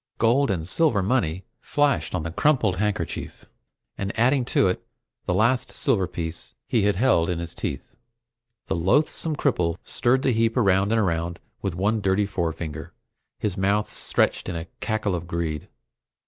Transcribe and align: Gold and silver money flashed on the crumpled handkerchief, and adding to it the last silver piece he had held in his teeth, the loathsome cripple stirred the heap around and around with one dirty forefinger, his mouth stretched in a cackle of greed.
Gold 0.17 0.49
and 0.49 0.67
silver 0.67 1.03
money 1.03 1.43
flashed 1.59 2.15
on 2.15 2.23
the 2.23 2.31
crumpled 2.31 2.77
handkerchief, 2.77 3.45
and 3.99 4.11
adding 4.17 4.45
to 4.45 4.67
it 4.67 4.83
the 5.27 5.33
last 5.35 5.71
silver 5.71 6.07
piece 6.07 6.55
he 6.65 6.81
had 6.81 6.95
held 6.95 7.29
in 7.29 7.37
his 7.37 7.53
teeth, 7.53 7.83
the 8.65 8.75
loathsome 8.75 9.35
cripple 9.35 9.77
stirred 9.83 10.23
the 10.23 10.31
heap 10.31 10.57
around 10.57 10.91
and 10.91 10.99
around 10.99 11.39
with 11.61 11.75
one 11.75 12.01
dirty 12.01 12.25
forefinger, 12.25 12.93
his 13.37 13.55
mouth 13.57 13.87
stretched 13.89 14.49
in 14.49 14.55
a 14.55 14.65
cackle 14.79 15.13
of 15.13 15.27
greed. 15.27 15.67